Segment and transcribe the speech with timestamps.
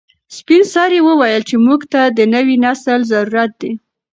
[0.35, 3.71] سپین سرې وویل چې موږ ته د نوي نسل ضرورت دی.